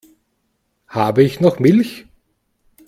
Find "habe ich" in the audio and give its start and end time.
0.87-1.41